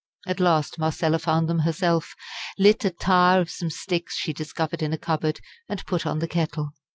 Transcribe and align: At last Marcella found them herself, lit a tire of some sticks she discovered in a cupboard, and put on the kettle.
At 0.25 0.39
last 0.39 0.79
Marcella 0.79 1.19
found 1.19 1.47
them 1.47 1.59
herself, 1.59 2.15
lit 2.57 2.83
a 2.85 2.89
tire 2.89 3.39
of 3.39 3.51
some 3.51 3.69
sticks 3.69 4.17
she 4.17 4.33
discovered 4.33 4.81
in 4.81 4.93
a 4.93 4.97
cupboard, 4.97 5.39
and 5.69 5.85
put 5.85 6.07
on 6.07 6.17
the 6.17 6.27
kettle. 6.27 6.71